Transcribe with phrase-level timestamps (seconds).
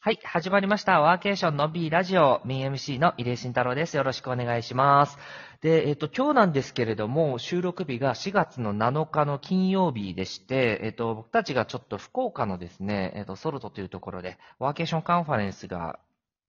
[0.00, 1.00] はい、始まりました。
[1.00, 3.96] ワーケーションの B ラジオ、メイン MC の入江慎太郎です。
[3.96, 5.18] よろしくお願いします。
[5.60, 15.98] で、えっと、今日なんですけれども、収録日が4月の7日の金曜日でして、えっと、僕たちがちょっと福岡のですね、えっと、ソルトというところで、ワーケーションカンファレンスが、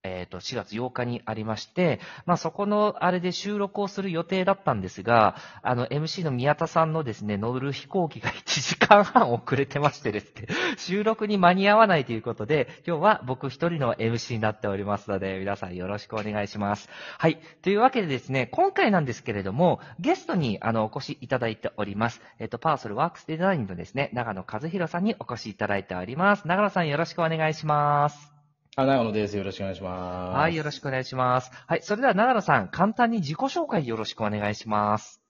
[0.04, 16.90] えっと、4月8日にありまして、まあ、そこの、あれで収録をする予定だったんですが、あの、MC の宮田さんのですね、乗る飛行機が 1時間半遅れてましてですね、収録に間に合わないということで、今日は僕一人の MC になっておりますので、皆さんよろしくお願いします。
[17.18, 17.40] はい。
[17.62, 22.22] というわけでですね、今回なんですけれども、ゲストにあのお越しいただいております。
[22.40, 26.48] えっと、パーソルワークスデザインのですね、長野和弘さんにお越しいただいております。
[26.48, 28.39] 長野さんよろしくお願いします。
[28.80, 29.36] あ、長野です。
[29.36, 30.38] よろしくお願いします。
[30.38, 31.52] はい、よろしくお願いします。
[31.68, 35.22] はい、それでは長野さん、簡単に自己紹介よろしくお願いします。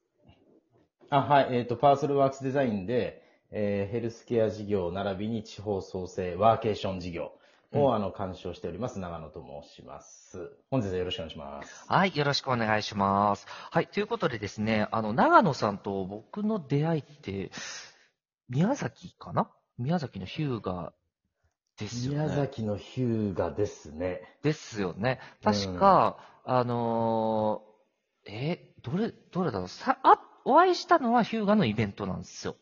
[1.09, 1.57] あ、はい。
[1.57, 7.31] えっ、と、パーソルワークスデザインで、えーヘルスケア事業並びに地方創生ワーケーション事業
[7.73, 10.51] を、うんあの、監修をしております、長野と申します。
[10.69, 11.85] 本日はよろしくお願いします。
[11.87, 13.47] はい、よろしくお願いします。
[13.71, 17.49] はい、ということでですね、あの、長野さんと僕の出会いって、
[18.47, 19.49] 宮崎かな？
[19.79, 20.93] 宮崎のヒューガ
[21.79, 22.19] ですよね。
[22.25, 24.21] 宮崎のヒューガですね。
[24.43, 25.19] ですよね。
[25.43, 32.55] 確か、あのーえ、どれ、どれだろうさ、あ、お会いしたのはヒューガのイベントなんですよ。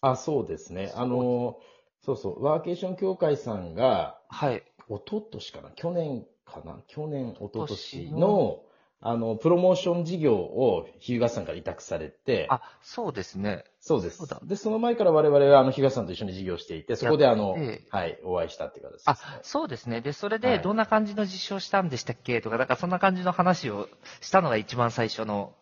[0.00, 0.92] あ、そうですね。
[0.94, 1.58] あの、
[2.00, 4.62] そうそう、ワーケーション協会さんが、はい。
[4.88, 5.70] 一昨年かな？
[5.72, 8.62] 去年かな去年、一昨年今年のの、
[9.00, 13.64] あの、プロモーション事業をヒューガさんから委託されて、あ、そうですね。
[13.78, 14.18] そうです。
[14.18, 17.56] そうだで、その前から我々は、あの、東さんと一緒に事業していて、そこであの、
[17.90, 20.00] はい、お会いしたっていう形です、あ、そうですね。
[20.00, 23.88] で、それで、はいどんな感じの実証したんでしたっけとか、だからそんな感じの話を
[24.20, 25.54] したのが一番最初の、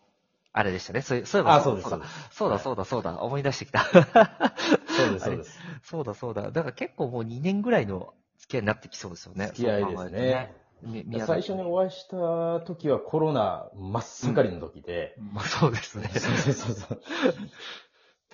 [0.53, 1.03] あれでしたね。
[1.03, 2.31] そういそういえばあ、そうです、だそうです。
[2.31, 3.81] そうだ、はいそうだ、そうだ、思い出してきた。
[3.85, 5.61] そうです、そうです。
[5.85, 6.51] そうだ、そうだ。
[6.51, 9.49] だから結構もう2年ぐらいの付き合いになってきそうですよね。
[9.49, 10.66] 付き合いですそう考えるとね。
[11.27, 16.09] 最初にお会いした時はコロナ真っ盛りの時で、まあそうですね。
[16.15, 17.01] そうそうそう。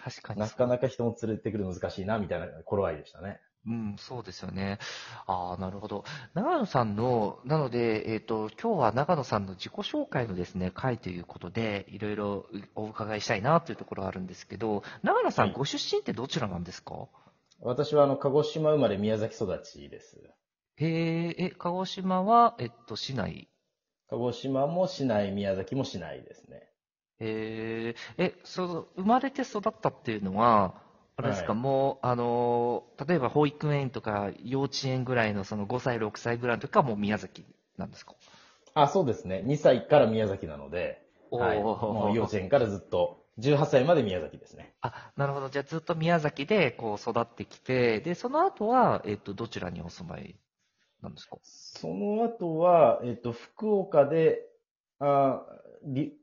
[0.04, 3.40] 確かになかなか人も連れてくるの難しいな、みたいな頃合いでしたね。
[3.64, 4.80] うん、そうですよね。
[5.28, 6.02] ああ、なるほど。
[6.34, 17.06] 長野さんの、なので、えっ、と、今日は長野さんの自己紹介のですね、回ということで、いろいろお伺いしたいなというところがあるんですけど、長野さん、はいご出身ってどちらなんですか？
[17.60, 20.18] 私はあの、鹿児島生まれ宮崎育ちです。
[20.82, 23.48] へえ、え、鹿児島は、えっと、市内？
[24.08, 26.70] 鹿児島も市内、宮崎も市内ですね。
[27.20, 30.74] へえ、え、その、生まれて育ったっていうのは、
[31.16, 37.44] あれですか、はいもう、あのー、例えば保育園とか幼稚園ぐらいのその5歳、6歳ぐらいの時はもう宮崎
[37.76, 38.14] なんですか？
[38.74, 39.42] あ、そうですね。
[39.42, 41.58] 2歳から宮崎なので、はい。
[41.58, 44.74] もう幼稚園からずっと、18歳まで宮崎ですね。
[44.82, 45.48] あ、なるほど。
[45.48, 50.36] じゃあずっと宮崎でこう育ってきて、で、その後は、えっと、どちらにお住まい？
[51.02, 51.36] なんですか？
[51.42, 54.48] その後は、えっと、福岡で、
[55.00, 55.44] あ
[55.84, 56.16] り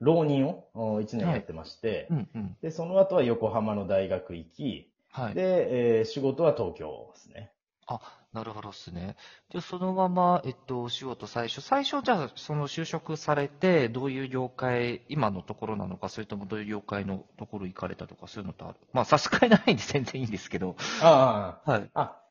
[0.00, 2.56] 浪人を1年やってまして、うんうん。
[2.62, 5.34] で、その後は横浜の大学行き、はい。
[5.34, 7.52] で、えー仕事は東京ですね。
[7.86, 8.00] あ、
[8.32, 9.16] なるほどですね。
[9.50, 18.78] で、そのまま、えっと、お仕事最初、最初じゃあ、その就職されて、どういう業界、今のところなのか、それともどういう業界のところ行かれたとか、そういうのってある？
[18.92, 20.76] まあ、差し支えないんで全然いいんですけど。
[20.98, 21.90] あはい。
[21.94, 22.21] あ、あ、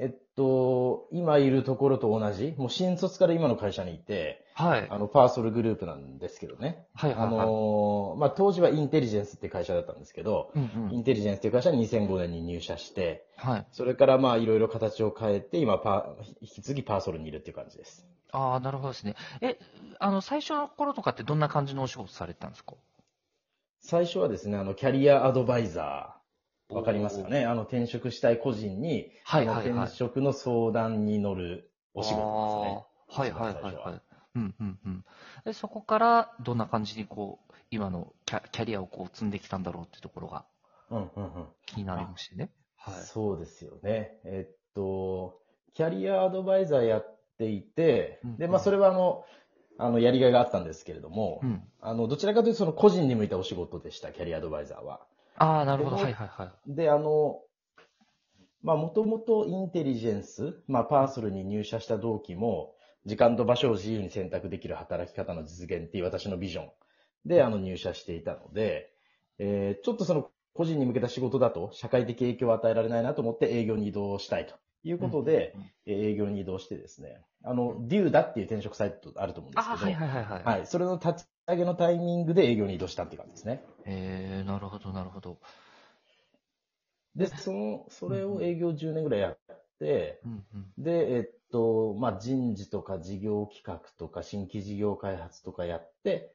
[0.00, 4.86] えっと、今いるところと同じ、もう新卒から今の会社にいて、はい。
[4.88, 6.86] あの、パーソルグループなんですけどね。
[6.94, 7.26] はいはいはい。
[7.26, 10.92] あのーまあ、当時はインテリジェンスって会社だったんですけど、うんうん。
[10.94, 13.66] インテリジェンスっていう会社に2005年に入社して、はい。
[13.72, 18.06] それからまあいろいろ形を変えて、今パー、引き継ぎパーソルにいるっていう感じです。
[18.30, 19.16] ああ、なるほどですね。
[19.40, 19.58] え、
[19.98, 22.74] あの、最初の頃とかってどんな感じのお仕事されてたんですか？
[23.80, 26.17] 最初はですね、あの、キャリアアドバイザー、
[26.70, 32.84] わかりますかねあの、転職したい個人に、はいはいはい転職の相談に乗るお仕事ですね。
[33.08, 34.02] はいはいはいはい。
[34.36, 35.04] うんうんうん。
[35.44, 40.44] で、そこからどんな感じにこう、今のキャキャリアをこう積んできたんだろうっていうところが
[40.90, 41.46] うんうんうん。
[41.66, 42.50] 気になりましてね。
[42.76, 42.94] はい。
[43.04, 44.18] そうですよね。
[44.24, 45.40] えっと、
[45.74, 49.24] キャリアアドバイザーやっていて、うんで、まあ、それはあの、
[49.78, 51.62] あの、やりがいがあったんですけれども、うん。
[51.80, 55.06] あの、どちらかというとその個人に向いたお仕事でした、キャリアアドバイザーは。
[55.38, 55.96] ああ、なるほど。
[55.96, 56.74] ではいはいはい。
[56.74, 57.40] で、あの、
[58.62, 62.74] まあ、もともとインテリジェンス、まあ、パーソルに入社した同期も、
[63.06, 66.70] 時間と場所を自由に選択できる働き方の実現っていう私のビジョン
[67.26, 68.92] で、あの、入社していたので、
[69.38, 80.44] えーちょっとその、個人に向けた仕事だと、社会的影響を与えられないなと思って営業に移動したいということで、うん営業に移動してですね、あの、デューダっていう転職サイトあると思うんですけど、はいはいはいはい。
[80.44, 83.64] はい、それの立ち上げのタイミングで営業に移動したっていう感じですね。
[83.84, 85.38] えー、なるほどなるほど。
[87.16, 90.84] で、その、それを営業10年ぐらいやっって、うんうん。
[90.84, 96.34] で、えっと、まあ、人事とか事業企画とか新規事業開発とかやって、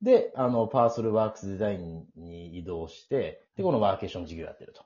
[0.00, 4.84] で、あの、パーソルワークスデザインに移動して、で、このワーケーション事業やってると。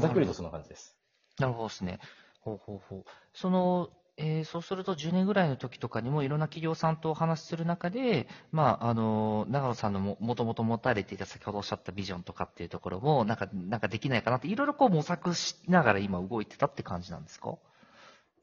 [0.00, 0.96] ざっくりとそんな感じです。
[1.38, 1.98] なるほどですね。
[2.40, 3.04] ほうほうほう。
[3.32, 17.56] その、えーそうすると10年ぐらいの時とかにもいろんな企業さんとお話しする中で、まあ、あの、長野さんのももともと持たれていた先ほどおっしゃったビジョンとかっていうところも、なんか、なんかできないかなって、いろいろこう模索しながら今動いてたって感じなんですか？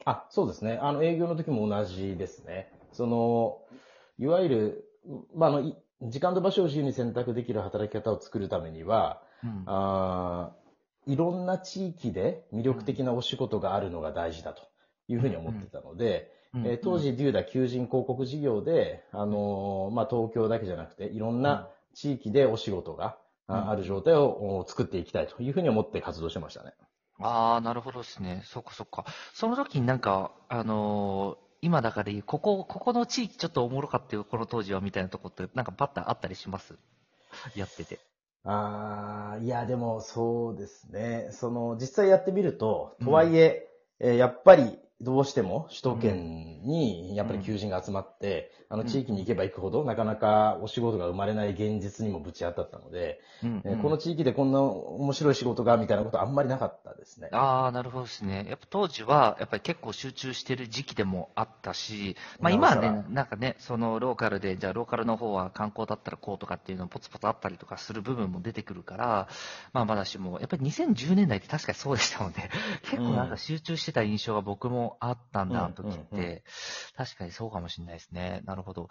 [0.04, 0.78] あ、そうですね。
[0.82, 2.72] あの、営業の時も同じですね。
[2.92, 3.60] その、
[4.20, 4.86] いわゆる、
[5.36, 9.64] まあ、あの、い時間と場所を自由に選択できる働き方を作るためには、うん。
[9.68, 10.62] あー
[11.08, 14.62] いろんな地域で魅力的なお仕事があるのが大事だと
[15.12, 23.18] いうふうに思ってたので、うんえー当、時、デューダ求人広告事業で、あのーまあ、東京だけじゃなくて、いろんな地域でお仕事が、
[23.48, 26.74] ある状態をお作っていきたいというふうに思って活動してましたね。
[27.20, 28.42] ああ、なるほどですね。
[28.46, 29.06] そっかそっか。
[29.34, 36.74] その時になんか、あのー今だから言う、ここ、ここの地域ちょっとおもろかったよ、この当時は、みたいなとこって、なんかパッとあったりします？
[37.56, 38.00] やってて。
[38.44, 41.30] ああ、いや、でもそうですね。
[41.32, 43.70] その、実際やってみると、とはいえ、
[44.00, 57.30] えーやっぱりどうしても首都圏にやっぱり求人が集まって、あの地域に行けば行くほど、なかなかお仕事が生まれない現実にもぶち当たったので、うんえーこの地域でこんな面白い仕事がみたいなことはあんまりなかったですね。
[57.32, 58.46] ああ、なるほどですね。
[58.48, 69.28] やっぱ当時は、やっぱり結構集中してる時期でもあったし、まあ今はね、なんかね、そのローカルで、じゃあローカルの方は観光だったらこうとかっていうのポツポツあったりとかする部分も出てくるから、
[69.74, 72.50] まあまだしも、やっぱり2010年代って確かにそうでしたもんね。
[72.84, 76.44] 結構なんか集中してた印象が僕もあったんだ、うんあの時っうんうんて。
[76.96, 78.42] 確かにそうかもしれないですね。
[78.46, 78.90] なるほど。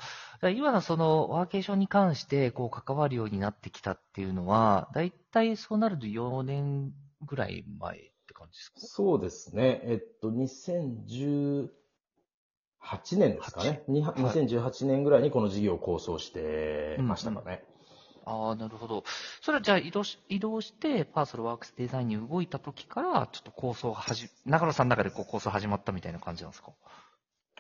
[0.55, 6.93] 今のそのワーケーションに関して、こう関わるようになってきたっていうのは、だいたいそうなると4年
[7.27, 8.81] ぐらい前って感じですか？
[8.81, 9.81] そうですね。
[9.85, 11.69] えっと、2018
[13.17, 13.83] 年ですかね。
[13.89, 17.65] に2018年ぐらいにこの事業を構想してましたかね。
[18.33, 19.03] ああ、なるほど。
[19.41, 26.73] それはじゃあ移動し、移動して、パーソルワークスデザインに動いた時から、ちょっと構想がはじ、長野さんの中でこう構想始まったみたいな感じなんですか？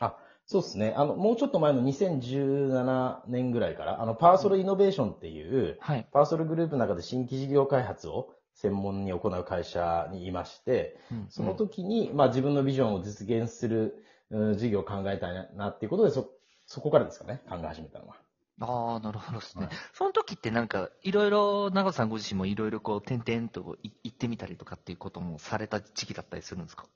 [0.00, 0.94] あ、そうですね。
[0.96, 6.06] あの、もうちょっと前の2017年ぐらいから、あの、パーソルイノベーションっていう、はい。
[6.12, 16.30] パーソルグループの中で新規事業開発を専門に行う会社にいまして、うんその時に、まあ自分のビジョンを実現する、うん事業を考えたいなっていうことで、そ、
[16.66, 18.14] そこからですかね、考え始めたのは。
[18.60, 19.66] ああ、なるほどですね。
[19.66, 26.86] はいその時ってなんか、いろいろ、長野さんご自身もいろいろこう、点々とい行ってみたりとかっていうこともされた時期だったりするんですか？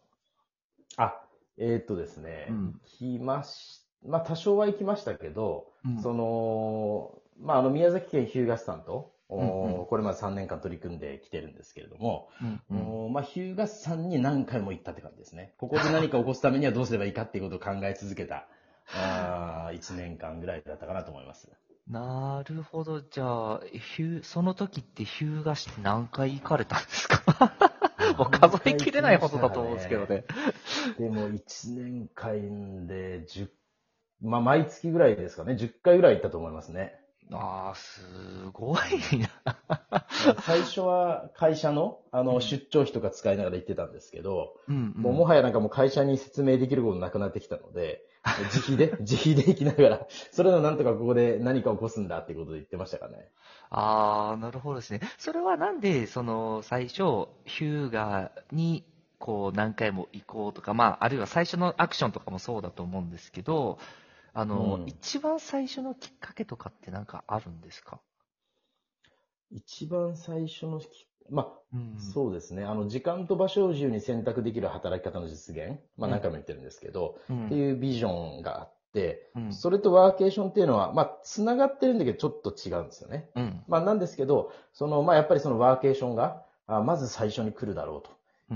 [0.97, 1.21] あ、
[1.59, 13.05] えーっとですね、うん来まし、まあ多少は行きましたけど、うんその、まああの宮崎県日向市さんと、おうんうんこれまで3年間取り組んできてるんですけれども、うんうん。
[13.07, 15.55] おまあ日向市さんに何回も行ったって感じですね。
[15.57, 18.47] ここで何か起こすためにはどうすればいいかっていうことを考え続けた、
[18.93, 21.51] あ1年間ぐらいだったかなと思います。
[21.87, 23.03] なるほど。
[23.03, 23.61] じゃあ、
[23.97, 27.53] ヒューその時って日向市って何回行かれたんですか？
[28.19, 30.25] もう数えきれないほどだと思うんですけどね。
[30.99, 33.51] でも1年間で10、
[34.23, 36.99] まあ毎月ぐらいですかね、10回ぐらい行ったと思いますね。
[37.37, 38.01] ああ、す
[38.53, 40.07] ごいな。
[40.43, 45.03] 最初は会社のあうんの出張費とか使いながら行ってたんですけど、うん、うん。
[45.03, 48.05] もうもはやなんかもう会社に説明できることなくなってきたので、
[48.45, 53.29] 自費で、自費で行きながら、それのなんとかここで何か起こすんだってことで言ってましたかね。
[53.69, 55.01] ああ、なるほどですね。
[55.19, 58.85] それはなんで、その、最初、ヒューガに、
[59.19, 63.79] こう、何回も行こうとか、まあ、あるいは最初のアクションとかもそうだと思うんですけど、
[64.35, 68.01] あの、うん一番最初のきっかけとかってなんかあるんですか？
[69.51, 70.87] 一番最初のき、
[71.31, 72.65] まうんあ、そうですね。
[72.65, 75.79] あの、時間と場所を自由に選択できる働き方の実現？
[75.97, 78.09] まあうん何回も言ってるんですけど、うんっていうビジョ
[78.41, 83.31] ンがあって、うんそれとワーケーションっていうのは、まあ、繋がってるんだけど、ちょっと違うんですよね。
[83.37, 83.63] うん。
[83.69, 88.11] まあ、なんですけど、その、まあ、やっぱりそのワーケーションが、あまず最初に来るだろうと。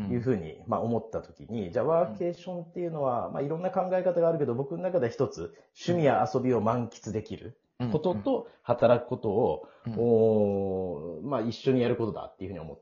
[0.07, 0.13] うん。
[0.13, 7.57] いうふうに、まあ、思ったときに、じゃあワーケーションっていうのは、まあ、いろんな考え方があるけど、僕の中で一つ、趣味や遊びを満喫できる
[7.93, 9.95] ことと、働くことを、うん。
[9.97, 12.79] おーまあ、一緒にやることだっていうふうに思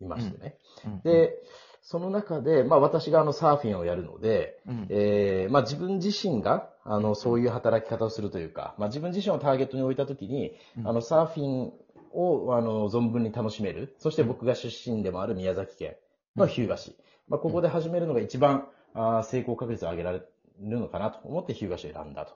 [0.00, 0.56] いましてね。
[0.84, 1.00] うん。
[1.02, 1.42] で、
[1.82, 4.86] その中で、まあ、私があの、サーフィンをやるので、うん。
[4.90, 10.88] えーまあ、自分自身が、あの、そういう働き方をするというか、まあ、自分自身をターゲットに置いたときに、うん。
[10.88, 11.72] あの、サーフィン
[12.12, 13.94] を、あの、存分に楽しめる。
[13.98, 15.96] そして僕が出身でもある宮崎県
[16.40, 16.96] の日向市。
[17.28, 22.34] まあ、ここで始めるのが一番、あー成功確率を上げられるのかなと思って日向市を選んだと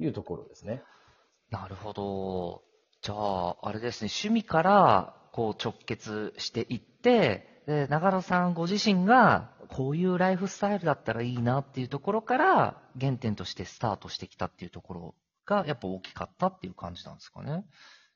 [0.00, 0.82] いうところですね。
[1.50, 2.62] なるほど。
[3.00, 15.14] じゃあ、あれですね、趣味からこう直結していって、で長野さんご自身がこういうライフスタイルだったらいいなっていうところから、原点としてスタートしてきたっていうところ
[15.46, 17.64] が、やっぱ大きかったっていう感じなんですかね。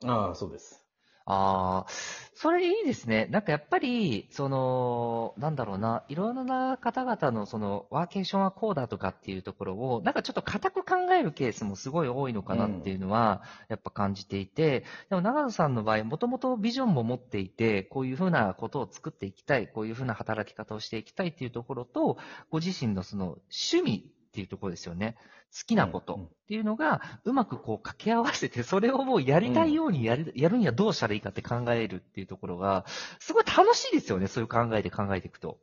[0.04, 0.88] ああ、そうです。
[1.30, 1.87] ああ、
[2.32, 3.26] それいいですね。
[3.30, 22.16] なんかやっぱり、その、なんだろうな、いろんな方々のその、ワーケーションはこうだとかっていうところを、なんかちょっと固く考えるケースもすごい多いのかなっていうのは、やっぱ感じていて、でも長野さんの場合、もともとビジョンも持っていて、こういうふうなことを作っていきたい、こういうふうな働き方をしていきたいっていうところと、
[22.49, 25.16] ご自身のその、趣味っていうところですよね。
[25.50, 32.85] 好きなことっていうのが、うまくこう掛け合わせて、それをもうやりたいようにやる,、やるにはどうしたらいいかって考えるっていうところが、
[33.18, 35.58] すごい楽しいですよね、そういう考えで考えていくと。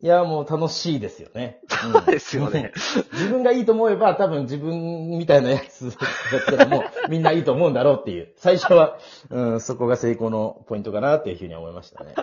[0.00, 1.60] いや、もう楽しいですよね。
[1.68, 2.72] そ うですよね。
[3.12, 5.96] 自分がいいと思えば、多分自分みたいなやつだ
[6.40, 8.32] ったらもう みんないいと思うんだろうっていう。
[8.36, 8.98] 最初は、
[9.30, 12.14] うん、そこが成功のポイントかなっていうふうに思いましたね。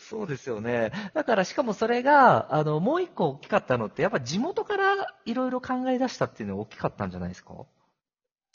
[0.00, 0.90] そうですよね。
[1.14, 7.54] だからしかもそれが、あの、もう一個大きかったのって、やっぱ地元からいろいろ考え出したっていうのが大きかったんじゃないですか？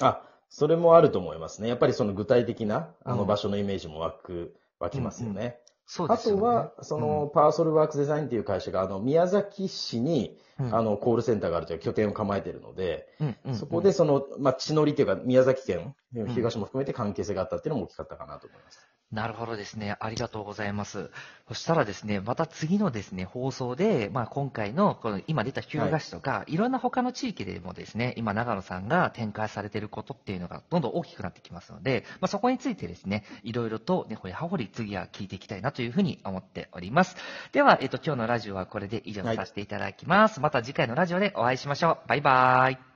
[0.02, 1.70] あ、それもあると思いますね。
[1.70, 5.60] やっぱりその具体的な、あうんの場所のイメージも湧く、湧きますよね。
[5.60, 6.42] あそうですよね。
[6.42, 13.08] とは、その、パーソルワークスデザインっていう会社が、あの、宮崎市に、うん、あの、コールセンターがあるという拠点を構えているので、
[13.54, 15.96] そこでその、まあ、地のりというか、宮崎県、
[16.30, 18.93] 東も含めて関係性があったっていうのも大きかったかなと思います。
[19.14, 19.96] なるほどですね。
[20.00, 21.12] ありがとうございます。
[21.48, 37.16] そしたらですね、また次のですね、放送で、まあ今回の、この今出た日向市とか、い、ろんな他の地域でもですね、今長野さんが展開されていることっていうのがどんどん大きくなってきますので、まあそこについてですね、いろいろとね、ほやはほり次は聞いていきたいなというふうに思っております。
[37.52, 40.40] では、えっと、今日のラジオはこれで以上させていただきます。
[40.40, 42.08] また次回のラジオでお会いしましょう。
[42.08, 42.93] バイバーイ。